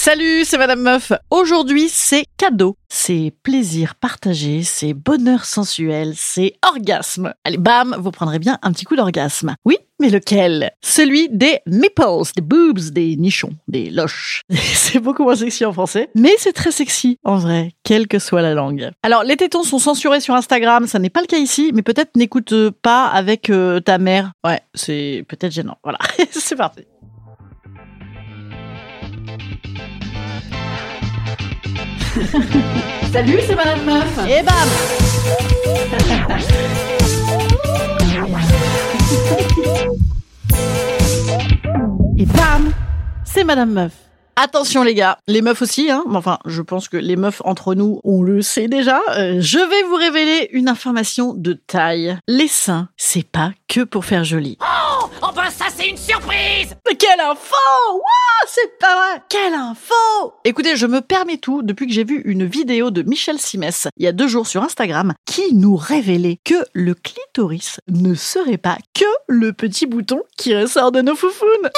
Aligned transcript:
Salut, 0.00 0.44
c'est 0.44 0.58
Madame 0.58 0.82
Meuf. 0.82 1.12
Aujourd'hui, 1.28 1.88
c'est 1.88 2.24
cadeau. 2.36 2.76
C'est 2.88 3.32
plaisir 3.42 3.96
partagé, 3.96 4.62
c'est 4.62 4.94
bonheur 4.94 5.44
sensuel, 5.44 6.12
c'est 6.14 6.54
orgasme. 6.64 7.34
Allez, 7.42 7.58
bam, 7.58 7.96
vous 7.98 8.12
prendrez 8.12 8.38
bien 8.38 8.60
un 8.62 8.70
petit 8.70 8.84
coup 8.84 8.94
d'orgasme. 8.94 9.56
Oui, 9.64 9.76
mais 9.98 10.08
lequel? 10.08 10.70
Celui 10.82 11.28
des 11.30 11.58
nipples, 11.66 12.22
des 12.36 12.42
boobs, 12.42 12.78
des 12.90 13.16
nichons, 13.16 13.50
des 13.66 13.90
loches. 13.90 14.42
c'est 14.50 15.00
beaucoup 15.00 15.24
moins 15.24 15.34
sexy 15.34 15.64
en 15.64 15.72
français, 15.72 16.10
mais 16.14 16.32
c'est 16.38 16.52
très 16.52 16.70
sexy 16.70 17.18
en 17.24 17.36
vrai, 17.36 17.72
quelle 17.82 18.06
que 18.06 18.20
soit 18.20 18.40
la 18.40 18.54
langue. 18.54 18.92
Alors, 19.02 19.24
les 19.24 19.36
tétons 19.36 19.64
sont 19.64 19.80
censurés 19.80 20.20
sur 20.20 20.34
Instagram, 20.34 20.86
ça 20.86 21.00
n'est 21.00 21.10
pas 21.10 21.22
le 21.22 21.26
cas 21.26 21.38
ici, 21.38 21.72
mais 21.74 21.82
peut-être 21.82 22.14
n'écoute 22.14 22.54
pas 22.82 23.06
avec 23.08 23.50
euh, 23.50 23.80
ta 23.80 23.98
mère. 23.98 24.30
Ouais, 24.46 24.60
c'est 24.74 25.24
peut-être 25.28 25.52
gênant. 25.52 25.76
Voilà, 25.82 25.98
c'est 26.30 26.56
parti. 26.56 26.84
Salut, 33.12 33.38
c'est 33.46 33.54
Madame 33.54 33.84
Meuf. 33.84 34.18
Et 34.28 34.42
bam 34.42 34.54
Et 42.16 42.26
bam 42.26 42.72
C'est 43.24 43.44
Madame 43.44 43.72
Meuf. 43.72 43.92
Attention 44.36 44.84
les 44.84 44.94
gars, 44.94 45.18
les 45.26 45.42
meufs 45.42 45.62
aussi, 45.62 45.90
hein. 45.90 46.04
Enfin, 46.14 46.38
je 46.46 46.62
pense 46.62 46.88
que 46.88 46.96
les 46.96 47.16
meufs 47.16 47.42
entre 47.44 47.74
nous, 47.74 48.00
on 48.04 48.22
le 48.22 48.40
sait 48.40 48.68
déjà. 48.68 49.00
Euh, 49.16 49.38
je 49.40 49.58
vais 49.58 49.82
vous 49.88 49.96
révéler 49.96 50.48
une 50.52 50.68
information 50.68 51.34
de 51.34 51.54
taille. 51.54 52.16
Les 52.28 52.46
seins, 52.46 52.88
c'est 52.96 53.26
pas 53.28 53.50
que 53.66 53.82
pour 53.82 54.04
faire 54.04 54.22
joli. 54.22 54.56
C'est 55.78 55.88
une 55.88 55.96
surprise 55.96 56.74
Mais 56.88 56.96
quelle 56.96 57.20
info 57.20 57.54
Waouh, 57.92 58.48
c'est 58.48 58.78
pas 58.78 58.96
vrai 58.96 59.22
Quelle 59.28 59.54
info 59.54 60.34
Écoutez, 60.44 60.76
je 60.76 60.86
me 60.86 61.00
permets 61.00 61.36
tout 61.36 61.62
depuis 61.62 61.86
que 61.86 61.92
j'ai 61.92 62.04
vu 62.04 62.20
une 62.24 62.44
vidéo 62.44 62.90
de 62.90 63.02
Michel 63.02 63.38
Simès 63.38 63.86
il 63.96 64.04
y 64.04 64.08
a 64.08 64.12
deux 64.12 64.26
jours 64.26 64.46
sur 64.46 64.62
Instagram 64.62 65.14
qui 65.24 65.54
nous 65.54 65.76
révélait 65.76 66.38
que 66.44 66.54
le 66.72 66.94
clitoris 66.94 67.80
ne 67.88 68.14
serait 68.14 68.58
pas 68.58 68.78
que 68.94 69.04
le 69.28 69.52
petit 69.52 69.86
bouton 69.86 70.22
qui 70.36 70.56
ressort 70.56 70.90
de 70.90 71.00
nos 71.00 71.14
foufounes. 71.14 71.70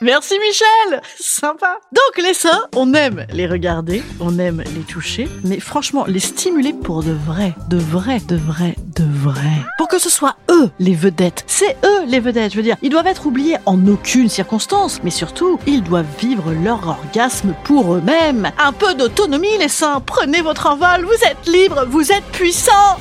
Merci 0.00 0.34
Michel 0.38 1.02
Sympa 1.18 1.80
Donc 1.90 2.24
les 2.24 2.34
seins, 2.34 2.66
on 2.76 2.94
aime 2.94 3.26
les 3.32 3.48
regarder, 3.48 4.04
on 4.20 4.38
aime 4.38 4.62
les 4.76 4.84
toucher, 4.84 5.28
mais 5.42 5.58
franchement, 5.58 6.04
les 6.06 6.20
stimuler 6.20 6.72
pour 6.72 7.02
de 7.02 7.10
vrai, 7.10 7.54
de 7.68 7.78
vrai, 7.78 8.20
de 8.20 8.36
vrai, 8.36 8.76
de 8.94 9.04
vrai. 9.04 9.64
Pour 9.76 9.88
que 9.88 9.98
ce 9.98 10.08
soit 10.08 10.36
eux 10.50 10.70
les 10.78 10.94
vedettes. 10.94 11.42
C'est 11.48 11.76
eux 11.84 12.04
les 12.06 12.20
vedettes, 12.20 12.52
je 12.52 12.56
veux 12.56 12.62
dire. 12.62 12.76
Ils 12.82 12.90
doivent 12.90 13.08
être 13.08 13.26
oubliés 13.26 13.47
en 13.66 13.86
aucune 13.86 14.28
circonstance, 14.28 15.00
mais 15.02 15.10
surtout, 15.10 15.58
ils 15.66 15.82
doivent 15.82 16.06
vivre 16.18 16.52
leur 16.52 16.86
orgasme 16.86 17.54
pour 17.64 17.94
eux-mêmes. 17.94 18.50
Un 18.58 18.72
peu 18.72 18.94
d'autonomie 18.94 19.58
les 19.58 19.68
seins, 19.68 20.00
prenez 20.00 20.42
votre 20.42 20.66
envol, 20.66 21.04
vous 21.04 21.24
êtes 21.24 21.46
libres, 21.46 21.84
vous 21.88 22.12
êtes 22.12 22.24
puissants 22.32 22.98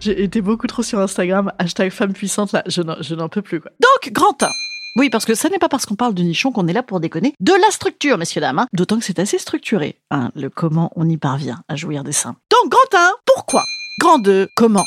j'ai 0.00 0.24
été 0.24 0.40
beaucoup 0.40 0.66
trop 0.66 0.82
sur 0.82 0.98
Instagram, 0.98 1.52
hashtag 1.60 1.92
femme 1.92 2.12
puissante, 2.12 2.50
là, 2.50 2.64
je 2.66 2.82
n'en, 2.82 2.96
je 3.00 3.14
n'en 3.14 3.28
peux 3.28 3.40
plus, 3.40 3.60
quoi. 3.60 3.70
Donc, 3.80 4.12
grand 4.12 4.42
1. 4.42 4.48
Oui, 4.96 5.10
parce 5.10 5.24
que 5.24 5.36
ça 5.36 5.48
n'est 5.48 5.60
pas 5.60 5.68
parce 5.68 5.86
qu'on 5.86 5.94
parle 5.94 6.12
de 6.12 6.22
nichon 6.24 6.50
qu'on 6.50 6.66
est 6.66 6.72
là 6.72 6.82
pour 6.82 6.98
déconner. 6.98 7.34
De 7.38 7.52
la 7.52 7.70
structure, 7.70 8.18
messieurs, 8.18 8.40
dames. 8.40 8.58
hein. 8.58 8.66
D'autant 8.72 8.98
que 8.98 9.04
c'est 9.04 9.20
assez 9.20 9.38
structuré, 9.38 10.00
hein, 10.10 10.32
le 10.34 10.50
comment 10.50 10.90
on 10.96 11.08
y 11.08 11.16
parvient 11.18 11.62
à 11.68 11.76
jouir 11.76 12.02
des 12.02 12.10
seins. 12.10 12.34
Donc, 12.50 12.72
grand 12.72 12.98
1, 13.00 13.10
pourquoi? 13.24 13.62
Grand 14.00 14.18
2, 14.18 14.48
comment? 14.56 14.84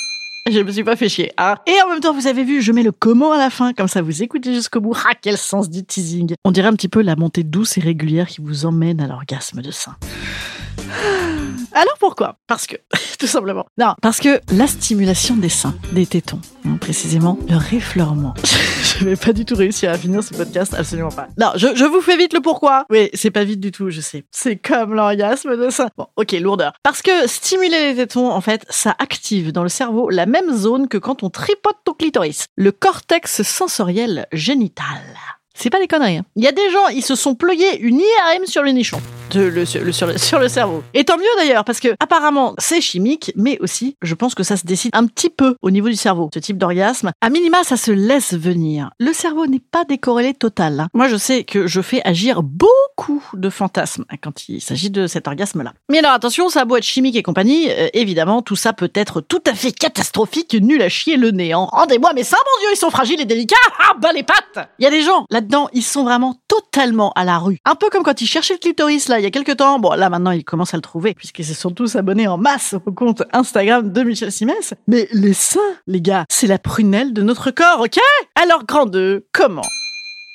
je 0.52 0.60
me 0.60 0.72
suis 0.72 0.84
pas 0.84 0.96
fait 0.96 1.10
chier, 1.10 1.32
hein. 1.38 1.56
Et 1.66 1.74
en 1.84 1.90
même 1.90 2.02
temps, 2.02 2.14
vous 2.14 2.28
avez 2.28 2.44
vu, 2.44 2.62
je 2.62 2.72
mets 2.72 2.84
le 2.84 2.92
comment 2.92 3.32
à 3.32 3.38
la 3.38 3.50
fin, 3.50 3.74
comme 3.74 3.88
ça 3.88 4.04
vous 4.04 4.22
écoutez 4.22 4.54
jusqu'au 4.54 4.80
bout. 4.80 4.94
Ah, 4.96 5.14
quel 5.20 5.38
sens 5.38 5.70
du 5.72 5.84
teasing. 5.84 6.36
On 6.44 6.52
dirait 6.52 6.68
un 6.68 6.74
petit 6.74 6.88
peu 6.88 7.02
la 7.02 7.16
montée 7.16 7.44
douce 7.44 7.80
et 7.80 7.82
régulière 7.82 8.28
qui 8.28 8.42
vous 8.42 8.66
emmène 8.66 9.02
à 9.02 9.08
l'orgasme 9.08 9.64
de 9.64 9.72
sein. 9.72 9.96
Alors 11.74 11.96
pourquoi? 12.00 12.38
Parce 12.48 12.68
que, 12.68 12.76
tout 13.20 13.28
simplement. 13.28 13.66
Non, 13.78 13.94
parce 14.02 14.20
que 14.20 14.40
la 14.54 14.68
stimulation 14.68 15.36
des 15.36 15.50
seins, 15.50 15.76
des 15.92 16.06
tétons, 16.06 16.40
hein, 16.66 16.78
précisément, 16.80 17.38
leur 17.50 17.74
effleurement. 17.74 18.34
je 19.00 19.06
vais 19.06 19.16
pas 19.16 19.34
du 19.34 19.46
tout 19.46 19.56
réussir 19.56 19.92
à 19.92 19.98
finir 19.98 20.24
ce 20.24 20.34
podcast, 20.34 20.74
absolument 20.74 21.10
pas. 21.12 21.28
Non, 21.38 21.52
je, 21.56 21.76
je 21.76 21.86
vous 21.86 22.02
fais 22.02 22.18
vite 22.18 22.34
le 22.34 22.42
pourquoi. 22.42 22.86
Oui, 22.90 23.10
c'est 23.14 23.32
pas 23.32 23.44
vite 23.44 23.60
du 23.60 23.72
tout, 23.72 23.90
je 23.90 24.02
sais. 24.02 24.24
C'est 24.32 24.56
comme 24.58 24.94
l'orgasme 24.94 25.58
de 25.58 25.70
sein. 25.70 25.90
Bon, 25.98 26.08
ok, 26.16 26.32
lourdeur. 26.34 26.74
Parce 26.84 27.02
que 27.02 27.28
stimuler 27.28 27.92
les 27.92 27.96
tétons, 27.96 28.30
en 28.32 28.42
fait, 28.42 28.66
ça 28.70 28.96
active 29.00 29.52
dans 29.52 29.64
le 29.64 29.70
cerveau 29.70 30.10
la 30.10 30.26
même 30.26 30.56
zone 30.56 30.88
que 30.88 30.98
quand 30.98 31.24
on 31.24 31.30
tripote 31.30 31.78
ton 31.84 31.94
clitoris. 31.94 32.46
Le 32.56 32.72
cortex 32.72 33.42
sensoriel 33.44 34.28
génital. 34.32 34.86
C'est 35.58 35.70
pas 35.70 35.80
des 35.80 35.88
conneries. 35.88 36.18
hein. 36.18 36.26
Il 36.36 36.44
y 36.44 36.48
a 36.48 36.52
des 36.52 36.70
gens, 36.70 36.88
ils 36.90 37.02
se 37.04 37.16
sont 37.16 37.34
ployés 37.36 37.80
une 37.80 38.00
IRM 38.00 38.46
sur 38.46 38.62
le 38.62 38.72
nichon. 38.72 39.00
De- 39.32 39.42
le- 39.42 39.66
sur, 39.66 39.84
le, 39.84 39.92
sur, 39.92 40.40
le, 40.40 40.48
cerveau. 40.48 40.84
Et 40.94 41.04
tant 41.04 41.18
mieux 41.18 41.24
d'ailleurs, 41.38 41.66
parce 41.66 41.80
que 41.80 41.90
apparemment 42.00 42.54
c'est 42.58 42.80
chimique, 42.80 43.32
mais 43.36 43.58
aussi 43.60 43.98
je 44.02 44.14
pense 44.14 44.34
que 44.36 44.44
ça 44.44 44.56
se 44.56 44.66
décide 44.66 44.92
un 44.96 45.06
petit 45.08 45.30
peu 45.30 45.56
au 45.62 45.72
niveau 45.72 45.90
du 45.90 45.96
cerveau. 45.96 46.30
Ce 46.34 46.40
type 46.40 46.58
d'orgasme, 46.58 47.12
à 47.22 47.30
minima, 47.30 47.64
ça 47.64 47.76
se 47.76 47.92
laisse 47.92 48.34
venir. 48.34 48.92
Le 49.00 49.12
cerveau 49.14 49.46
n'est 49.48 49.60
pas 49.60 49.84
décorrélé 49.84 50.34
total. 50.34 50.80
hein. 50.80 50.88
Moi, 50.94 51.08
je 51.10 51.18
sais 51.18 51.44
que 51.44 51.68
je 51.68 51.82
fais 51.82 52.02
agir 52.06 52.44
beaucoup 52.44 53.24
de 53.34 53.50
fantasmes 53.50 54.06
quand 54.22 54.48
il 54.48 54.62
s'agit 54.62 54.90
de 54.90 55.08
cet 55.08 55.28
orgasme-là. 55.28 55.74
Mais 55.90 56.00
alors 56.00 56.12
attention, 56.12 56.50
ça 56.50 56.62
a 56.62 56.66
beau 56.66 56.78
être 56.78 56.84
chimique 56.84 57.16
et 57.16 57.24
compagnie, 57.24 57.70
euh, 57.72 57.88
évidemment, 57.94 58.42
tout 58.42 58.56
ça 58.56 58.74
peut 58.74 58.92
être 58.96 59.22
tout 59.22 59.42
à 59.48 59.54
fait 59.56 59.72
catastrophique, 59.72 60.54
nul 60.54 60.82
à 60.82 60.90
chier 60.90 61.18
le 61.18 61.32
néant. 61.32 61.66
Rendez-moi 61.72 62.14
mes 62.14 62.24
seins, 62.24 62.38
mon 62.38 62.62
dieu, 62.62 62.70
ils 62.74 62.78
sont 62.80 62.90
fragiles 62.92 63.20
et 63.20 63.26
délicats. 63.26 63.56
Ah, 63.80 63.94
bah 64.00 64.12
les 64.14 64.24
pattes 64.24 64.70
Il 64.80 64.84
y 64.84 64.88
a 64.88 64.92
des 64.92 65.02
gens 65.02 65.26
là-dedans, 65.30 65.68
ils 65.74 65.84
sont 65.84 66.04
vraiment 66.04 66.36
totalement 66.48 67.12
à 67.16 67.24
la 67.26 67.38
rue. 67.40 67.58
Un 67.66 67.76
peu 67.76 67.90
comme 67.90 68.04
quand 68.04 68.22
ils 68.22 68.28
cherchaient 68.28 68.54
le 68.54 68.60
clitoris 68.60 69.08
là, 69.08 69.15
il 69.20 69.24
y 69.24 69.26
a 69.26 69.32
quelques 69.32 69.58
temps. 69.58 69.80
Bon, 69.80 69.92
là 69.94 70.10
maintenant, 70.10 70.32
ils 70.32 70.44
commencent 70.44 70.74
à 70.74 70.78
le 70.78 70.82
trouver 70.82 71.14
puisqu'ils 71.14 71.46
se 71.46 71.54
sont 71.54 71.72
tous 71.72 71.96
abonnés 71.96 72.28
en 72.28 72.38
masse 72.38 72.76
au 72.86 72.92
compte 72.92 73.24
Instagram 73.34 73.92
de 73.92 74.04
Michel 74.04 74.32
Simès. 74.32 74.74
Mais 74.88 75.08
les 75.12 75.34
seins, 75.34 75.60
les 75.88 76.02
gars, 76.02 76.26
c'est 76.30 76.48
la 76.48 76.58
prunelle 76.60 77.14
de 77.14 77.22
notre 77.22 77.52
corps, 77.52 77.82
ok? 77.82 77.98
Alors, 78.42 78.66
grand 78.66 78.86
2, 78.86 79.26
comment? 79.32 79.62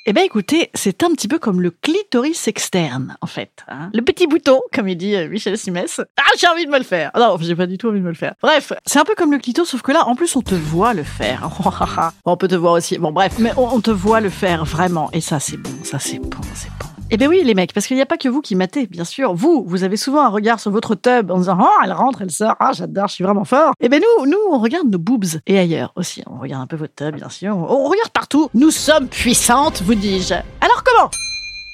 Eh 0.06 0.14
ben 0.14 0.24
écoutez, 0.24 0.70
c'est 0.72 1.02
un 1.02 1.10
petit 1.10 1.28
peu 1.28 1.38
comme 1.38 1.60
le 1.60 1.70
clitoris 1.70 2.48
externe, 2.48 3.16
en 3.20 3.26
fait. 3.26 3.50
hein. 3.68 3.90
Le 3.92 4.00
petit 4.00 4.26
bouton, 4.26 4.60
comme 4.74 4.88
il 4.88 4.96
dit 4.96 5.14
euh, 5.14 5.28
Michel 5.28 5.58
Simès. 5.58 6.00
Ah, 6.16 6.22
j'ai 6.38 6.48
envie 6.48 6.64
de 6.64 6.70
me 6.70 6.78
le 6.78 6.84
faire. 6.84 7.10
Non, 7.14 7.36
j'ai 7.38 7.54
pas 7.54 7.66
du 7.66 7.76
tout 7.76 7.88
envie 7.90 7.98
de 8.00 8.04
me 8.04 8.08
le 8.08 8.14
faire. 8.14 8.34
Bref, 8.42 8.72
c'est 8.86 8.98
un 8.98 9.04
peu 9.04 9.14
comme 9.14 9.30
le 9.30 9.38
clito, 9.38 9.66
sauf 9.66 9.82
que 9.82 9.92
là, 9.92 10.06
en 10.08 10.14
plus, 10.16 10.34
on 10.36 10.40
te 10.40 10.54
voit 10.54 10.94
le 10.94 11.02
faire. 11.04 11.50
on 12.24 12.36
peut 12.38 12.48
te 12.48 12.54
voir 12.54 12.72
aussi. 12.72 12.96
Bon, 12.96 13.12
bref, 13.12 13.34
mais 13.38 13.52
on 13.58 13.80
te 13.82 13.90
voit 13.90 14.20
le 14.20 14.30
faire 14.30 14.64
vraiment. 14.64 15.10
Et 15.12 15.20
ça, 15.20 15.38
c'est 15.38 15.58
bon, 15.58 15.70
ça, 15.84 15.98
c'est 15.98 16.18
bon, 16.18 16.30
c'est 16.54 16.70
bon. 16.80 16.89
Eh 17.12 17.16
ben 17.16 17.28
oui, 17.28 17.42
les 17.44 17.54
mecs, 17.54 17.72
parce 17.72 17.88
qu'il 17.88 17.96
n'y 17.96 18.02
a 18.02 18.06
pas 18.06 18.16
que 18.16 18.28
vous 18.28 18.40
qui 18.40 18.54
matez, 18.54 18.86
bien 18.86 19.02
sûr. 19.04 19.34
Vous, 19.34 19.64
vous 19.66 19.82
avez 19.82 19.96
souvent 19.96 20.20
un 20.20 20.28
regard 20.28 20.60
sur 20.60 20.70
votre 20.70 20.94
tub 20.94 21.32
en 21.32 21.38
disant 21.38 21.58
Oh, 21.60 21.80
elle 21.84 21.92
rentre, 21.92 22.22
elle 22.22 22.30
sort, 22.30 22.54
ah, 22.60 22.70
j'adore, 22.72 23.08
je 23.08 23.14
suis 23.14 23.24
vraiment 23.24 23.44
fort. 23.44 23.72
Eh 23.80 23.88
ben 23.88 24.00
nous, 24.00 24.26
nous, 24.26 24.38
on 24.52 24.60
regarde 24.60 24.88
nos 24.88 24.98
boobs 24.98 25.40
et 25.48 25.58
ailleurs 25.58 25.92
aussi. 25.96 26.22
On 26.30 26.38
regarde 26.38 26.62
un 26.62 26.66
peu 26.68 26.76
votre 26.76 26.94
tub, 26.94 27.16
bien 27.16 27.28
sûr. 27.28 27.56
On 27.56 27.84
regarde 27.88 28.10
partout. 28.12 28.48
Nous 28.54 28.70
sommes 28.70 29.08
puissantes, 29.08 29.82
vous 29.82 29.96
dis-je. 29.96 30.34
Alors 30.34 30.84
comment? 30.84 31.10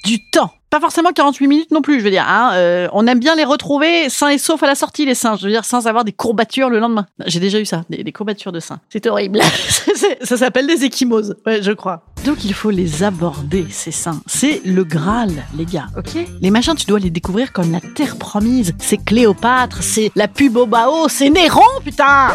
Du 0.05 0.25
temps. 0.25 0.56
Pas 0.71 0.81
forcément 0.81 1.11
48 1.13 1.47
minutes 1.47 1.71
non 1.71 1.81
plus, 1.81 2.01
je 2.01 2.05
veux 2.05 2.11
dire. 2.11 2.27
Hein, 2.29 2.51
euh, 2.55 2.89
on 2.93 3.07
aime 3.07 3.21
bien 3.21 3.35
les 3.37 3.45
retrouver 3.45 4.09
sains 4.09 4.31
et 4.31 4.39
saufs 4.39 4.63
à 4.63 4.67
la 4.67 4.75
sortie, 4.75 5.07
les 5.07 5.15
seins. 5.15 5.37
Je 5.37 5.45
veux 5.45 5.53
dire, 5.53 5.65
sans 5.65 5.87
avoir 5.87 6.05
des 6.05 6.13
courbatures 6.13 6.69
le 6.71 6.81
lendemain. 6.81 7.07
J'ai 7.27 7.41
déjà 7.41 7.61
eu 7.61 7.65
ça, 7.65 7.85
des, 7.89 8.03
des 8.03 8.13
courbatures 8.13 8.53
de 8.53 8.61
seins. 8.61 8.81
C'est 8.91 9.07
horrible. 9.07 9.41
ça 10.23 10.37
s'appelle 10.37 10.67
des 10.67 10.85
échymoses, 10.85 11.37
ouais, 11.47 11.63
je 11.63 11.73
crois. 11.73 12.03
Donc 12.25 12.45
il 12.45 12.55
faut 12.55 12.71
les 12.71 13.05
aborder, 13.05 13.67
ces 13.71 13.93
seins. 13.93 14.21
C'est 14.27 14.61
le 14.65 14.83
Graal, 14.83 15.31
les 15.57 15.65
gars, 15.65 15.87
ok 15.97 16.27
Les 16.41 16.51
machins, 16.51 16.75
tu 16.75 16.87
dois 16.87 16.99
les 16.99 17.11
découvrir 17.11 17.53
comme 17.53 17.71
la 17.71 17.81
terre 17.81 18.17
promise. 18.17 18.75
C'est 18.79 18.99
Cléopâtre, 18.99 19.83
c'est 19.83 20.11
la 20.17 20.27
pub 20.27 20.57
au 20.57 20.67
Bao, 20.67 21.09
c'est 21.09 21.31
Néron, 21.31 21.63
putain 21.85 22.29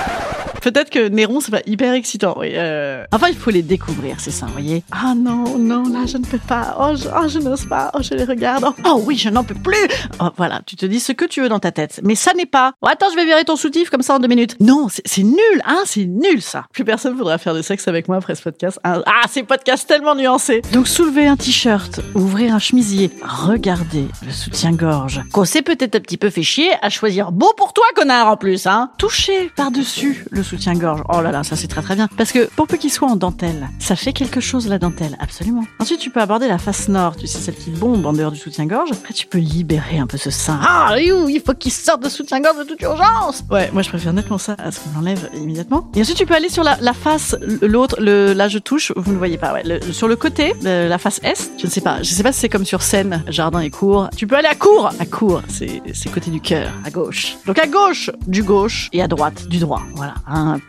Peut-être 0.62 0.90
que 0.90 1.08
Néron, 1.08 1.40
c'est 1.40 1.52
pas 1.52 1.62
hyper 1.66 1.94
excitant, 1.94 2.36
oui. 2.38 2.52
Euh... 2.54 3.04
Enfin, 3.12 3.28
il 3.30 3.36
faut 3.36 3.50
les 3.50 3.64
découvrir, 3.64 4.20
ces 4.20 4.32
seins, 4.32 4.46
vous 4.46 4.54
voyez 4.54 4.84
Ah 4.92 5.14
non, 5.16 5.58
non, 5.58 5.84
là, 5.92 6.06
je 6.06 6.18
ne 6.18 6.24
peux 6.24 6.38
pas. 6.38 6.78
Oh, 6.80 6.96
je, 6.96 7.08
oh, 7.08 7.28
je 7.28 7.40
n'ose 7.40 7.66
pas. 7.66 7.92
Oh, 7.96 8.00
je 8.02 8.14
les 8.14 8.24
regarde. 8.26 8.64
Oh, 8.68 8.74
oh, 8.86 9.02
oui, 9.06 9.18
je 9.18 9.30
n'en 9.30 9.44
peux 9.44 9.56
plus. 9.56 9.88
Oh, 10.20 10.30
voilà, 10.38 10.62
tu 10.66 10.76
te 10.76 10.86
dis 10.86 11.00
ce 11.00 11.14
que 11.14 11.26
tu 11.26 11.42
veux 11.42 11.50
dans 11.50 11.60
ta 11.60 11.72
tête. 11.72 12.00
Mais 12.04 12.16
ça 12.16 12.34
n'est 12.34 12.46
pas. 12.46 12.74
Oh, 12.82 12.88
attends, 12.88 13.08
je 13.12 13.16
vais 13.16 13.26
virer 13.26 13.44
ton 13.44 13.56
soutif 13.56 13.90
comme 13.90 14.04
ça 14.04 14.16
en 14.16 14.20
deux 14.20 14.28
minutes. 14.28 14.56
Non, 14.60 14.88
c'est 14.90 15.24
nul, 15.24 15.62
hein, 15.66 15.82
c'est 15.86 16.06
nul, 16.06 16.42
ça. 16.42 16.66
Plus 16.72 16.86
personne 16.86 17.16
voudra 17.16 17.40
faire 17.40 17.56
de 17.56 17.64
sexe 17.64 17.88
avec 17.88 18.08
moi 18.08 18.18
après 18.18 18.36
ce 18.36 18.44
podcast. 18.44 18.80
Ah, 18.84 19.02
ces 19.30 19.44
podcasts 19.44 19.88
tellement 19.88 20.14
nuancés. 20.16 20.62
Donc, 20.74 20.88
soulever 20.88 21.26
un 21.26 21.38
t-shirt, 21.38 22.02
ouvrir 22.14 22.54
un 22.54 22.60
chemisier, 22.60 23.10
regarder 23.24 24.06
le 24.26 24.32
soutien-gorge. 24.32 25.22
Qu'on 25.34 25.46
s'est 25.46 25.64
peut-être 25.64 25.96
un 25.96 26.00
petit 26.00 26.18
peu 26.18 26.30
fait 26.30 26.44
chier 26.44 26.70
à 26.82 26.90
choisir 26.90 27.32
beau 27.32 27.52
pour 27.58 27.74
toi, 27.74 27.86
connard, 27.96 28.28
en 28.28 28.38
plus, 28.38 28.68
hein. 28.68 28.92
Toucher 28.98 29.52
par-dessus 29.56 30.26
le 30.30 30.44
soutien-gorge. 30.52 31.02
Oh 31.14 31.22
là 31.22 31.32
là, 31.32 31.44
ça 31.44 31.56
c'est 31.56 31.68
très 31.68 31.82
très 31.82 31.96
bien. 31.96 32.08
Parce 32.18 32.32
que 32.32 32.50
pour 32.56 32.68
peu 32.68 32.78
qu'il 32.78 32.92
soit 32.92 33.08
en 33.08 33.16
dentelle, 33.16 33.70
ça 33.80 33.96
fait 33.96 34.14
quelque 34.14 34.42
chose 34.42 34.68
la 34.68 34.80
dentelle, 34.80 35.18
absolument. 35.20 35.64
Ensuite, 35.80 36.00
tu 36.00 36.10
peux 36.10 36.20
aborder 36.20 36.48
la 36.48 36.58
face 36.58 36.90
nord, 36.90 37.16
tu 37.16 37.28
sais, 37.28 37.40
celle 37.40 37.56
qui 37.56 37.72
bombe 37.72 38.06
en 38.06 38.14
dehors 38.14 38.32
du 38.32 38.38
soutien-gorge. 38.38 38.90
Après, 38.92 39.14
tu 39.14 39.28
peux 39.28 39.38
libérer 39.38 39.98
un 39.98 40.08
peu 40.08 40.18
ce 40.18 40.30
sein. 40.30 40.60
Ah, 40.62 40.96
il 41.00 41.42
faut 41.46 41.54
qu'il 41.54 41.72
sorte 41.72 42.04
de 42.04 42.10
soutien-gorge 42.10 42.58
de 42.60 42.64
toute 42.64 42.82
urgence 42.82 43.44
Ouais, 43.50 43.70
moi 43.74 43.82
je 43.82 43.90
préfère 43.90 44.14
nettement 44.14 44.38
ça 44.38 44.56
à 44.58 44.72
ce 44.72 44.80
qu'on 44.80 45.00
l'enlève 45.00 45.30
immédiatement. 45.34 45.90
Et 45.96 46.02
ensuite, 46.02 46.18
tu 46.18 46.26
peux 46.26 46.36
aller 46.36 46.50
sur 46.50 46.64
la, 46.64 46.76
face, 46.94 47.36
l'autre, 47.62 47.98
le, 48.00 48.34
là 48.34 48.48
je 48.50 48.60
touche, 48.60 48.92
vous 48.96 49.14
ne 49.14 49.18
voyez 49.18 49.38
pas, 49.38 49.54
ouais, 49.54 49.80
sur 49.92 50.08
le 50.08 50.16
côté, 50.16 50.54
de 50.62 50.88
la 50.88 50.98
face 50.98 51.20
est, 51.24 51.52
je 51.58 51.66
ne 51.66 51.72
sais 51.72 51.82
pas, 51.82 52.04
je 52.04 52.12
sais 52.14 52.24
pas 52.24 52.32
si 52.32 52.42
c'est 52.42 52.50
comme 52.50 52.66
sur 52.66 52.82
scène, 52.82 53.24
jardin 53.28 53.62
et 53.62 53.70
cour. 53.70 54.10
Tu 54.18 54.28
peux 54.28 54.36
aller 54.36 54.50
à 54.50 54.56
cour 54.56 54.92
À 55.00 55.06
cour, 55.06 55.42
c'est 55.48 55.82
côté 56.12 56.30
du 56.30 56.42
cœur, 56.42 56.72
à 56.84 56.90
gauche. 56.90 57.38
Donc 57.46 57.58
à 57.60 57.68
gauche, 57.68 58.10
du 58.28 58.44
gauche, 58.44 58.90
et 58.94 59.02
à 59.02 59.08
droite, 59.08 59.48
du 59.48 59.60
droit. 59.60 59.82
Voilà, 59.96 60.16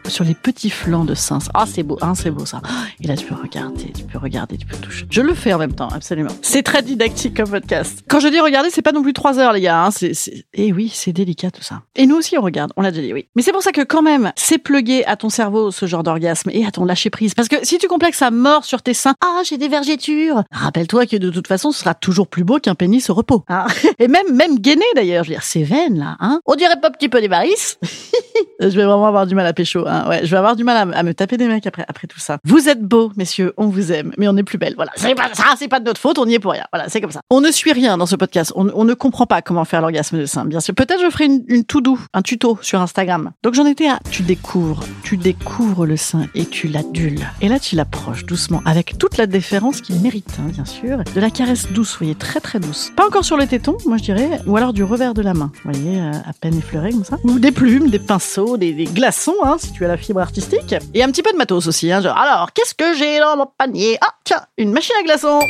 sur 0.06 0.24
les 0.24 0.34
petits 0.34 0.70
flancs 0.70 1.04
de 1.04 1.14
sein. 1.14 1.38
Ah, 1.54 1.64
c'est 1.66 1.82
beau, 1.82 1.98
hein, 2.02 2.14
c'est 2.14 2.30
beau 2.30 2.46
ça. 2.46 2.60
Et 3.00 3.06
là, 3.06 3.16
tu 3.16 3.26
peux 3.26 3.34
regarder, 3.34 3.92
tu 3.92 4.04
peux 4.04 4.18
regarder, 4.18 4.56
tu 4.56 4.66
peux 4.66 4.76
toucher. 4.76 5.06
Je 5.10 5.20
le 5.20 5.34
fais 5.34 5.52
en 5.52 5.58
même 5.58 5.74
temps, 5.74 5.88
absolument. 5.88 6.30
C'est 6.42 6.62
très 6.62 6.82
didactique 6.82 7.36
comme 7.36 7.50
podcast. 7.50 8.02
Quand 8.08 8.20
je 8.20 8.28
dis 8.28 8.40
regarder, 8.40 8.70
c'est 8.70 8.82
pas 8.82 8.92
non 8.92 9.02
plus 9.02 9.12
trois 9.12 9.38
heures, 9.38 9.52
les 9.52 9.60
gars. 9.60 9.84
Hein. 9.84 9.90
C'est, 9.90 10.12
eh 10.54 10.72
oui, 10.72 10.90
c'est 10.92 11.12
délicat 11.12 11.50
tout 11.50 11.62
ça. 11.62 11.82
Et 11.96 12.06
nous 12.06 12.16
aussi, 12.16 12.36
on 12.38 12.42
regarde. 12.42 12.72
On 12.76 12.82
l'a 12.82 12.90
déjà 12.90 13.02
dit, 13.02 13.12
oui. 13.12 13.26
Mais 13.34 13.42
c'est 13.42 13.52
pour 13.52 13.62
ça 13.62 13.72
que 13.72 13.82
quand 13.82 14.02
même, 14.02 14.32
c'est 14.36 14.58
plugué 14.58 15.04
à 15.04 15.16
ton 15.16 15.28
cerveau 15.28 15.70
ce 15.70 15.86
genre 15.86 16.02
d'orgasme 16.02 16.50
et 16.52 16.66
à 16.66 16.70
ton 16.70 16.84
lâcher 16.84 17.10
prise. 17.10 17.34
Parce 17.34 17.48
que 17.48 17.56
si 17.64 17.78
tu 17.78 17.88
complexes 17.88 18.22
à 18.22 18.30
mort 18.30 18.64
sur 18.64 18.82
tes 18.82 18.94
seins, 18.94 19.14
ah, 19.20 19.42
j'ai 19.44 19.58
des 19.58 19.68
vergetures. 19.68 20.42
Rappelle-toi 20.50 21.06
que 21.06 21.16
de 21.16 21.30
toute 21.30 21.46
façon, 21.46 21.72
ce 21.72 21.80
sera 21.80 21.94
toujours 21.94 22.28
plus 22.28 22.44
beau 22.44 22.58
qu'un 22.58 22.74
pénis 22.74 23.08
au 23.10 23.14
repos. 23.14 23.44
Hein. 23.48 23.66
et 23.98 24.08
même, 24.08 24.34
même 24.34 24.58
gainé 24.58 24.84
d'ailleurs. 24.94 25.24
Je 25.24 25.30
veux 25.30 25.34
dire, 25.34 25.44
c'est 25.44 25.62
veines 25.62 25.98
là, 25.98 26.16
hein. 26.20 26.40
On 26.46 26.54
dirait 26.54 26.80
pas 26.80 26.90
petit 26.90 27.08
peu 27.08 27.20
des 27.20 27.28
varices. 27.28 27.78
je 28.60 28.68
vais 28.68 28.84
vraiment 28.84 29.06
avoir 29.06 29.26
du 29.26 29.34
mal 29.34 29.46
à 29.46 29.52
pécho. 29.62 29.84
Hein. 29.86 30.08
Ouais, 30.08 30.20
je 30.24 30.30
vais 30.30 30.36
avoir 30.36 30.56
du 30.56 30.64
mal 30.64 30.92
à, 30.92 31.02
me 31.02 31.14
taper 31.14 31.36
des 31.36 31.46
mecs 31.46 31.66
après, 31.66 32.06
tout 32.08 32.18
ça. 32.18 32.38
Vous 32.44 32.68
êtes 32.68 32.82
beaux, 32.82 33.12
messieurs, 33.16 33.52
on 33.56 33.66
vous 33.66 33.92
aime, 33.92 34.12
mais 34.18 34.28
on 34.28 34.36
est 34.36 34.42
plus 34.42 34.58
belle. 34.58 34.74
Voilà, 34.76 34.92
c'est 34.96 35.14
pas 35.14 35.30
ça, 35.32 35.54
c'est 35.56 35.68
pas 35.68 35.80
de 35.80 35.84
notre 35.84 36.00
faute, 36.00 36.18
on 36.18 36.26
y 36.26 36.34
est 36.34 36.38
pour 36.38 36.52
rien. 36.52 36.64
Voilà, 36.72 36.88
c'est 36.88 37.00
comme 37.00 37.12
ça. 37.12 37.20
On 37.30 37.40
ne 37.40 37.50
suit 37.50 37.72
rien 37.72 37.96
dans 37.96 38.06
ce 38.06 38.16
podcast. 38.16 38.52
On, 38.56 38.84
ne 38.84 38.94
comprend 38.94 39.26
pas 39.26 39.42
comment 39.42 39.64
faire 39.64 39.80
l'orgasme 39.80 40.18
de 40.18 40.26
sein. 40.26 40.44
Bien 40.44 40.60
sûr, 40.60 40.74
peut-être 40.74 41.00
je 41.00 41.10
ferai 41.10 41.26
une, 41.26 41.64
tout 41.64 41.80
doux, 41.80 42.00
un 42.12 42.22
tuto 42.22 42.58
sur 42.62 42.80
Instagram. 42.80 43.30
Donc 43.42 43.54
j'en 43.54 43.66
étais 43.66 43.88
à. 43.88 44.00
Tu 44.10 44.22
découvres, 44.22 44.84
tu 45.04 45.16
découvres 45.16 45.86
le 45.86 45.96
sein 45.96 46.26
et 46.34 46.46
tu 46.46 46.66
l'adules. 46.68 47.20
Et 47.40 47.48
là, 47.48 47.58
tu 47.58 47.76
l'approches 47.76 48.24
doucement, 48.26 48.62
avec 48.64 48.98
toute 48.98 49.16
la 49.16 49.26
déférence 49.26 49.80
qu'il 49.80 50.00
mérite, 50.00 50.38
hein, 50.40 50.48
bien 50.48 50.64
sûr. 50.64 50.98
De 51.14 51.20
la 51.20 51.30
caresse 51.30 51.70
douce, 51.72 51.96
voyez, 51.98 52.14
très 52.14 52.40
très 52.40 52.58
douce. 52.58 52.92
Pas 52.96 53.06
encore 53.06 53.24
sur 53.24 53.36
le 53.36 53.46
téton, 53.46 53.76
moi 53.86 53.96
je 53.96 54.02
dirais, 54.02 54.40
ou 54.46 54.56
alors 54.56 54.72
du 54.72 54.82
revers 54.82 55.14
de 55.14 55.22
la 55.22 55.34
main, 55.34 55.52
voyez, 55.64 56.00
euh, 56.00 56.12
à 56.12 56.32
peine 56.40 56.56
effleuré 56.58 56.90
comme 56.90 57.04
ça. 57.04 57.18
Ou 57.24 57.38
des 57.38 57.52
plumes, 57.52 57.88
des 57.90 57.98
pinceaux, 57.98 58.56
des, 58.56 58.72
des 58.72 58.84
glaçons, 58.84 59.34
hein, 59.44 59.51
si 59.58 59.72
tu 59.72 59.84
as 59.84 59.88
la 59.88 59.96
fibre 59.96 60.20
artistique. 60.20 60.74
Et 60.94 61.02
un 61.02 61.10
petit 61.10 61.22
peu 61.22 61.32
de 61.32 61.36
matos 61.36 61.66
aussi, 61.66 61.90
hein, 61.90 62.00
genre, 62.00 62.16
alors, 62.16 62.52
qu'est-ce 62.52 62.74
que 62.74 62.94
j'ai 62.94 63.18
dans 63.18 63.36
mon 63.36 63.46
panier? 63.58 63.98
Ah, 64.00 64.14
tiens, 64.24 64.42
une 64.58 64.72
machine 64.72 64.94
à 65.00 65.02
glaçons 65.02 65.40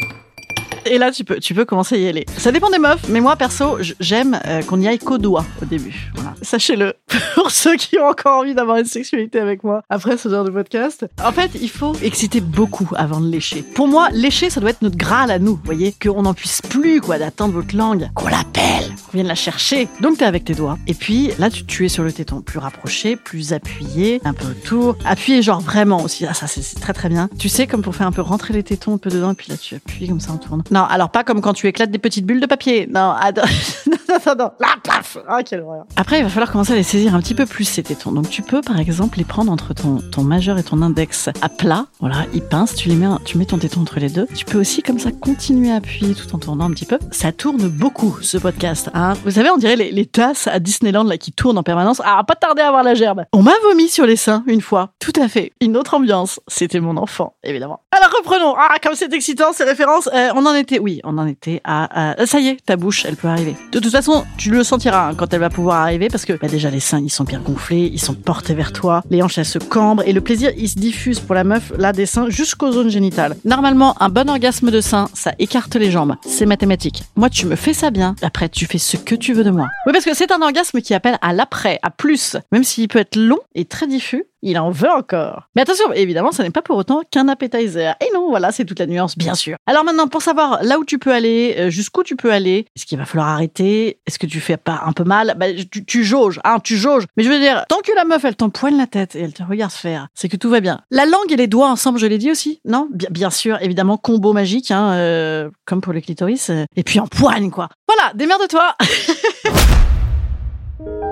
et 0.87 0.99
là, 0.99 1.11
tu 1.11 1.25
peux, 1.25 1.38
tu 1.38 1.55
commencer 1.64 1.94
à 1.94 1.99
y 1.99 2.08
aller. 2.08 2.26
Ça 2.37 2.52
dépend 2.52 2.70
des 2.70 2.79
meufs, 2.79 3.08
mais 3.08 3.20
moi, 3.20 3.37
perso, 3.37 3.79
j'aime 4.00 4.40
euh, 4.46 4.62
qu'on 4.62 4.81
y 4.81 4.88
aille 4.88 4.99
qu'au 4.99 5.19
doigt 5.19 5.44
au 5.62 5.64
début. 5.64 6.11
Voilà. 6.14 6.34
Sachez-le, 6.43 6.94
pour 7.34 7.50
ceux 7.50 7.76
qui 7.76 7.99
ont 7.99 8.06
encore 8.06 8.40
envie 8.40 8.55
d'avoir 8.55 8.79
une 8.79 8.84
sexualité 8.84 9.38
avec 9.38 9.62
moi 9.62 9.82
après 9.88 10.17
ce 10.17 10.29
genre 10.29 10.44
de 10.44 10.50
podcast. 10.50 11.06
En 11.23 11.32
fait, 11.32 11.50
il 11.61 11.70
faut 11.70 11.94
exciter 12.02 12.40
beaucoup 12.40 12.88
avant 12.96 13.20
de 13.20 13.29
lécher. 13.29 13.62
Pour 13.62 13.88
moi, 13.88 14.08
lécher, 14.12 14.50
ça 14.50 14.61
doit 14.61 14.70
être 14.70 14.82
notre 14.82 14.96
graal 14.96 15.31
à 15.31 15.38
nous, 15.38 15.55
vous 15.55 15.64
voyez, 15.64 15.93
qu'on 15.93 16.23
n'en 16.23 16.34
puisse 16.34 16.62
plus, 16.62 17.00
quoi, 17.00 17.19
d'attendre 17.19 17.55
votre 17.55 17.76
langue, 17.76 18.11
qu'on 18.14 18.29
l'appelle, 18.29 18.88
qu'on 19.06 19.12
vienne 19.12 19.29
la 19.29 19.34
chercher. 19.34 19.88
Donc, 20.00 20.19
t'es 20.19 20.25
avec 20.25 20.44
tes 20.44 20.55
doigts. 20.55 20.79
Et 20.87 20.94
puis, 20.94 21.31
là, 21.38 21.50
tu, 21.50 21.64
tu 21.64 21.84
es 21.84 21.88
sur 21.88 22.02
le 22.02 22.12
téton, 22.12 22.40
plus 22.40 22.58
rapproché, 22.58 23.17
plus 23.17 23.52
appuyé, 23.52 24.20
un 24.25 24.32
peu 24.32 24.46
autour. 24.46 24.96
Appuyé, 25.05 25.43
genre 25.43 25.61
vraiment 25.61 26.02
aussi. 26.02 26.26
Ah, 26.26 26.34
ça, 26.34 26.46
c'est 26.46 26.81
très 26.81 26.93
très 26.93 27.08
bien. 27.08 27.29
Tu 27.38 27.49
sais, 27.49 27.67
comme 27.67 27.82
pour 27.82 27.94
faire 27.94 28.06
un 28.06 28.12
peu 28.12 28.23
rentrer 28.23 28.52
les 28.52 28.62
tétons 28.62 28.94
un 28.94 28.99
peu 28.99 29.11
dedans, 29.11 29.32
et 29.32 29.34
puis 29.34 29.50
là, 29.50 29.56
tu 29.56 29.75
appuies 29.75 30.08
comme 30.08 30.20
ça 30.20 30.32
en 30.32 30.38
tournant. 30.38 30.64
Non, 30.73 30.85
alors 30.85 31.11
pas 31.11 31.23
comme 31.23 31.43
quand 31.43 31.53
tu 31.53 31.69
éclates 31.69 31.91
des 31.91 31.99
petites 31.99 32.25
bulles 32.25 32.41
de 32.41 32.47
papier. 32.47 32.89
Non, 32.91 33.15
non, 33.87 34.17
non, 34.27 34.35
non. 34.39 34.51
Là, 34.59 34.69
paf 34.83 35.19
Ah, 35.29 35.43
quelle 35.43 35.61
horreur. 35.61 35.85
Après, 35.97 36.19
il 36.19 36.23
va 36.23 36.31
falloir 36.31 36.51
commencer 36.51 36.73
à 36.73 36.77
les 36.77 36.83
saisir 36.83 37.15
un 37.15 37.21
petit 37.21 37.35
peu 37.35 37.45
plus, 37.45 37.65
ces 37.65 37.83
tétons. 37.83 38.11
Donc, 38.11 38.31
tu 38.31 38.41
peux, 38.41 38.63
par 38.63 38.81
exemple, 38.81 39.19
les 39.19 39.25
prendre 39.25 39.53
entre 39.53 39.75
ton, 39.75 39.99
ton 39.99 40.23
majeur 40.23 40.57
et 40.57 40.63
ton 40.63 40.81
index 40.81 41.29
à 41.43 41.51
plat. 41.51 41.87
Voilà, 42.01 42.25
ils 42.33 42.41
pincent, 42.41 42.75
tu 42.75 42.89
les 42.89 42.95
mets, 42.95 43.07
tu 43.27 43.37
mets 43.37 43.45
ton 43.45 43.59
téton 43.59 43.83
entre 43.83 44.01
les 44.01 44.09
deux. 44.09 44.27
Tu 44.35 44.47
peux 44.47 44.59
aussi, 44.59 44.83
comme 44.83 44.99
ça, 44.99 45.11
continuer 45.13 45.71
à 45.71 45.77
appuyer 45.77 46.15
tout 46.15 46.35
en 46.35 46.39
tournant 46.39 46.65
un 46.65 46.71
petit 46.71 46.87
peu. 46.87 46.99
Ça 47.11 47.33
tourne 47.33 47.69
beaucoup, 47.69 48.17
ce 48.23 48.39
podcast. 48.39 48.89
Hein. 48.95 49.13
Vous 49.25 49.33
savez, 49.33 49.51
on 49.51 49.59
dirait 49.59 49.77
les, 49.77 50.07
tasses 50.07 50.47
à 50.47 50.59
Disneyland, 50.59 51.05
là, 51.05 51.19
qui 51.19 51.33
tournent 51.33 51.59
en 51.59 51.63
permanence. 51.63 52.01
Ah, 52.03 52.25
pas 52.25 52.35
tarder 52.35 52.63
à 52.63 52.69
avoir 52.69 52.83
la 52.83 52.95
gerbe. 52.95 53.25
On 53.35 53.43
m'a 53.43 53.53
vomi 53.63 53.91
sur 53.91 54.07
les 54.07 54.17
seins, 54.17 54.43
une 54.47 54.63
fois. 54.63 54.93
Tout 55.01 55.13
à 55.21 55.29
fait. 55.29 55.53
Une 55.61 55.77
autre 55.77 55.93
ambiance. 55.93 56.41
C'était 56.49 56.81
mon 56.81 56.97
enfant, 56.97 57.35
évidemment. 57.45 57.81
Alors, 57.91 58.11
reprenons. 58.17 58.55
Ah, 58.57 58.77
comme 58.83 58.95
c'est 58.95 59.13
excitant, 59.13 59.53
ces 59.53 59.65
références. 59.65 60.09
Euh, 60.15 60.31
on 60.35 60.47
en 60.47 60.62
oui, 60.81 61.00
on 61.05 61.19
en 61.19 61.26
était 61.26 61.61
à, 61.64 62.14
Ça 62.26 62.41
y 62.41 62.49
est, 62.49 62.64
ta 62.64 62.76
bouche, 62.76 63.05
elle 63.05 63.17
peut 63.17 63.29
arriver. 63.29 63.56
De 63.73 63.79
toute 63.79 63.93
façon, 63.93 64.25
tu 64.37 64.50
le 64.50 64.64
sentiras 64.64 65.11
hein, 65.11 65.14
quand 65.14 65.32
elle 65.32 65.41
va 65.41 65.50
pouvoir 65.50 65.79
arriver 65.79 66.09
parce 66.09 66.25
que 66.25 66.32
bah, 66.35 66.49
déjà 66.49 66.70
les 66.70 66.81
seins, 66.81 67.00
ils 67.00 67.11
sont 67.11 67.25
bien 67.25 67.41
gonflés, 67.41 67.91
ils 67.93 68.00
sont 68.00 68.14
portés 68.14 68.55
vers 68.55 68.73
toi, 68.73 69.03
les 69.11 69.23
hanches, 69.23 69.38
elles 69.38 69.44
se 69.44 69.59
cambrent 69.59 70.03
et 70.06 70.12
le 70.12 70.20
plaisir, 70.20 70.50
il 70.56 70.69
se 70.69 70.79
diffuse 70.79 71.20
pour 71.20 71.35
la 71.35 71.44
meuf, 71.44 71.73
là, 71.79 71.93
des 71.93 72.06
seins 72.06 72.29
jusqu'aux 72.29 72.73
zones 72.73 72.91
génitales. 72.91 73.37
Normalement, 73.44 74.00
un 74.00 74.09
bon 74.09 74.29
orgasme 74.29 74.70
de 74.70 74.81
sein, 74.81 75.09
ça 75.14 75.32
écarte 75.38 75.75
les 75.76 75.91
jambes. 75.91 76.17
C'est 76.26 76.47
mathématique. 76.47 77.05
Moi, 77.17 77.31
tu 77.31 77.47
me 77.47 77.56
fais 77.56 77.75
ça 77.75 77.91
bien. 77.91 78.15
Après, 78.23 78.49
tu 78.49 78.67
fais 78.67 78.79
ce 78.79 78.97
que 78.97 79.15
tu 79.15 79.32
veux 79.32 79.44
de 79.44 79.51
moi. 79.51 79.69
Oui, 79.87 79.93
parce 79.93 80.05
que 80.05 80.15
c'est 80.15 80.32
un 80.32 80.43
orgasme 80.43 80.81
qui 80.81 80.94
appelle 80.94 81.19
à 81.22 81.32
l'après, 81.32 81.79
à 81.82 81.91
plus. 81.91 82.37
Même 82.53 82.65
s'il 82.65 82.89
peut 82.89 83.01
être 83.01 83.17
long 83.17 83.39
et 83.55 83.65
très 83.65 83.87
diffus, 83.87 84.25
il 84.43 84.58
en 84.58 84.70
veut 84.70 84.91
encore. 84.91 85.49
Mais 85.55 85.63
attention, 85.63 85.93
évidemment, 85.93 86.32
ça 86.32 86.43
n'est 86.43 86.51
pas 86.51 86.63
pour 86.63 86.77
autant 86.77 87.03
qu'un 87.11 87.29
appetizer. 87.29 87.94
Et 88.01 88.13
non, 88.13 88.29
voilà, 88.29 88.53
c'est 88.53 88.65
toute 88.65 88.79
la 88.79 88.87
nuance, 88.87 89.17
bien 89.17 89.34
sûr. 89.34 89.56
Alors 89.67 89.84
maintenant, 89.84 90.08
pour 90.08 90.22
savoir 90.22 90.63
là 90.63 90.79
où 90.79 90.84
tu 90.84 90.99
peux 90.99 91.13
aller, 91.13 91.55
euh, 91.58 91.70
jusqu'où 91.70 92.03
tu 92.03 92.17
peux 92.17 92.32
aller, 92.32 92.67
est-ce 92.77 92.87
qu'il 92.87 92.99
va 92.99 93.05
falloir 93.05 93.29
arrêter? 93.29 94.01
Est-ce 94.06 94.19
que 94.19 94.27
tu 94.27 94.41
fais 94.41 94.56
pas 94.56 94.82
un 94.84 94.93
peu 94.93 95.05
mal? 95.05 95.34
Bah, 95.39 95.46
tu, 95.87 96.05
jauges, 96.05 96.41
hein, 96.44 96.58
tu 96.63 96.77
jauges. 96.77 97.05
Mais 97.17 97.22
je 97.22 97.31
veux 97.31 97.39
dire, 97.39 97.65
tant 97.69 97.81
que 97.84 97.93
la 97.94 98.05
meuf, 98.05 98.25
elle 98.25 98.37
t'empoigne 98.37 98.77
la 98.77 98.87
tête 98.87 99.15
et 99.15 99.20
elle 99.20 99.32
te 99.32 99.43
regarde 99.43 99.72
faire, 99.72 100.08
c'est 100.15 100.29
que 100.29 100.37
tout 100.37 100.51
va 100.51 100.61
bien. 100.61 100.81
La 100.91 101.06
langue 101.06 101.31
et 101.31 101.37
les 101.37 101.46
doigts 101.46 101.70
ensemble, 101.70 101.99
je 101.99 102.06
l'ai 102.06 102.19
dit 102.19 102.31
aussi, 102.31 102.61
non? 102.65 102.89
Bien, 102.93 103.08
bien 103.11 103.31
sûr, 103.31 103.61
évidemment, 103.63 103.96
combo 103.96 104.32
magique, 104.32 104.70
hein, 104.70 104.93
euh, 104.94 105.51
comme 105.65 105.81
pour 105.81 105.93
le 105.93 106.01
clitoris. 106.01 106.51
Euh, 106.51 106.65
et 106.77 106.82
puis 106.82 106.99
empoigne, 107.01 107.51
quoi. 107.51 107.69
Voilà, 107.87 108.13
démerde-toi 108.15 108.75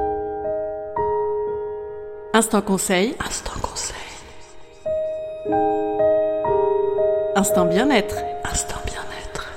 Instant 2.32 2.62
conseil. 2.62 3.16
Instant 3.26 3.58
conseil. 3.60 3.96
Instant 7.34 7.64
bien-être. 7.64 8.14
Instant 8.44 8.76
bien-être. 8.86 9.50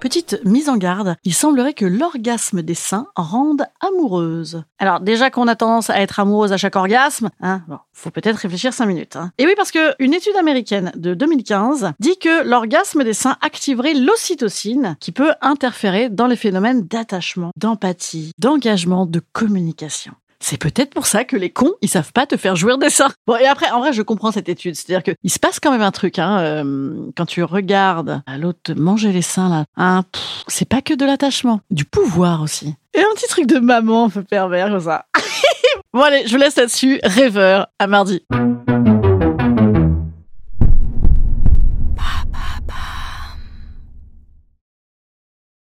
Petite 0.00 0.40
mise 0.46 0.70
en 0.70 0.78
garde, 0.78 1.16
il 1.24 1.34
semblerait 1.34 1.74
que 1.74 1.84
l'orgasme 1.84 2.62
des 2.62 2.74
seins 2.74 3.06
rende 3.16 3.66
amoureuse. 3.80 4.62
Alors 4.78 5.00
déjà 5.00 5.30
qu'on 5.30 5.46
a 5.46 5.56
tendance 5.56 5.90
à 5.90 6.00
être 6.00 6.20
amoureuse 6.20 6.54
à 6.54 6.56
chaque 6.56 6.76
orgasme, 6.76 7.28
hein, 7.42 7.62
bon, 7.68 7.78
faut 7.92 8.10
peut-être 8.10 8.36
réfléchir 8.36 8.72
cinq 8.72 8.86
minutes. 8.86 9.16
Hein. 9.16 9.32
Et 9.36 9.44
oui, 9.44 9.52
parce 9.54 9.70
que 9.70 9.94
une 9.98 10.14
étude 10.14 10.36
américaine 10.36 10.90
de 10.96 11.12
2015 11.12 11.92
dit 12.00 12.16
que 12.18 12.44
l'orgasme 12.48 13.04
des 13.04 13.12
seins 13.12 13.36
activerait 13.42 13.92
l'ocytocine 13.92 14.96
qui 15.00 15.12
peut 15.12 15.34
interférer 15.42 16.08
dans 16.08 16.28
les 16.28 16.36
phénomènes 16.36 16.86
d'attachement, 16.86 17.50
d'empathie, 17.58 18.32
d'engagement, 18.38 19.04
de 19.04 19.20
communication. 19.34 20.14
C'est 20.46 20.58
peut-être 20.58 20.92
pour 20.92 21.06
ça 21.06 21.24
que 21.24 21.36
les 21.36 21.48
cons, 21.48 21.72
ils 21.80 21.88
savent 21.88 22.12
pas 22.12 22.26
te 22.26 22.36
faire 22.36 22.54
jouir 22.54 22.76
des 22.76 22.90
seins. 22.90 23.10
Bon, 23.26 23.34
et 23.34 23.46
après, 23.46 23.70
en 23.70 23.80
vrai, 23.80 23.94
je 23.94 24.02
comprends 24.02 24.30
cette 24.30 24.50
étude. 24.50 24.74
C'est-à-dire 24.74 25.02
que 25.02 25.12
il 25.22 25.30
se 25.30 25.38
passe 25.38 25.58
quand 25.58 25.70
même 25.70 25.80
un 25.80 25.90
truc, 25.90 26.18
hein, 26.18 26.38
euh, 26.40 26.94
quand 27.16 27.24
tu 27.24 27.42
regardes 27.42 28.22
l'autre 28.38 28.58
te 28.62 28.72
manger 28.72 29.10
les 29.10 29.22
seins, 29.22 29.48
là. 29.48 29.64
Hein, 29.78 30.04
c'est 30.46 30.68
pas 30.68 30.82
que 30.82 30.92
de 30.92 31.06
l'attachement, 31.06 31.60
du 31.70 31.86
pouvoir 31.86 32.42
aussi. 32.42 32.74
Et 32.92 33.00
un 33.00 33.14
petit 33.14 33.26
truc 33.26 33.46
de 33.46 33.58
maman 33.58 34.04
un 34.04 34.10
peu 34.10 34.22
pervers 34.22 34.68
comme 34.68 34.80
ça. 34.80 35.06
bon, 35.94 36.02
allez, 36.02 36.26
je 36.26 36.32
vous 36.32 36.36
laisse 36.36 36.56
là-dessus. 36.56 37.00
Rêveur, 37.02 37.68
à 37.78 37.86
mardi. 37.86 38.22